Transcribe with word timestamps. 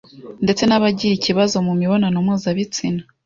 ndetse 0.43 0.63
n’abagira 0.65 1.13
ikibazo 1.15 1.55
mu 1.67 1.73
mibonano 1.81 2.17
mpuzabitsina 2.25 3.01